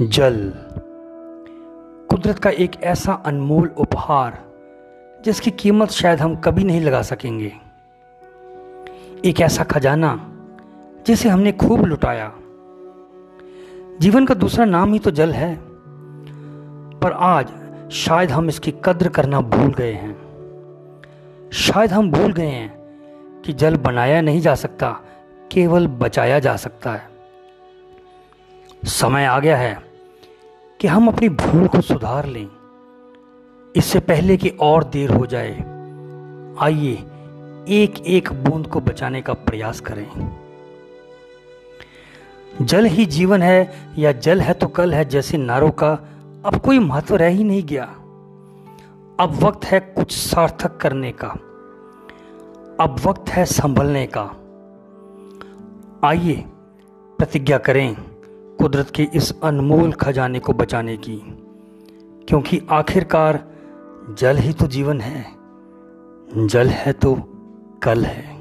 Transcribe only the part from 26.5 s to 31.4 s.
सकता है। समय आ गया है कि हम अपनी